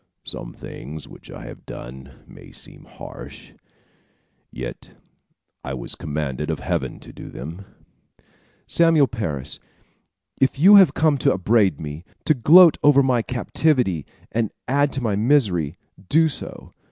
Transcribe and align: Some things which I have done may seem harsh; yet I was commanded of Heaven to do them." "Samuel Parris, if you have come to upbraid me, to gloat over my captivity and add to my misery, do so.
Some 0.23 0.51
things 0.51 1.07
which 1.07 1.29
I 1.29 1.45
have 1.45 1.63
done 1.67 2.23
may 2.25 2.51
seem 2.51 2.85
harsh; 2.85 3.51
yet 4.49 4.95
I 5.63 5.75
was 5.75 5.93
commanded 5.93 6.49
of 6.49 6.57
Heaven 6.57 6.99
to 7.01 7.13
do 7.13 7.29
them." 7.29 7.65
"Samuel 8.65 9.05
Parris, 9.05 9.59
if 10.41 10.57
you 10.57 10.77
have 10.77 10.95
come 10.95 11.19
to 11.19 11.35
upbraid 11.35 11.79
me, 11.79 12.03
to 12.25 12.33
gloat 12.33 12.79
over 12.81 13.03
my 13.03 13.21
captivity 13.21 14.07
and 14.31 14.51
add 14.67 14.91
to 14.93 15.01
my 15.03 15.15
misery, 15.15 15.77
do 16.09 16.27
so. 16.29 16.73